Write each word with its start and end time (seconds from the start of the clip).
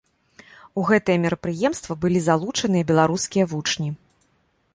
У 0.81 0.85
гэтае 0.91 1.17
мерапрыемства 1.27 1.93
былі 2.07 2.19
залучаныя 2.31 2.83
беларускія 2.93 3.45
вучні. 3.53 3.89